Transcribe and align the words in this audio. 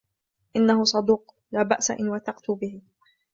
إنه 0.55 0.83
صدوق. 0.83 1.35
لا 1.51 1.63
بأس 1.63 1.91
إن 1.91 2.09
وثقتُ 2.09 2.51
به. 2.51 2.81